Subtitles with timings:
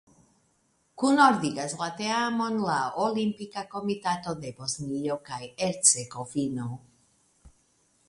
[1.01, 6.69] Kunordigas la teamon la Olimpika Komitato de Bosnio kaj Hercegovino.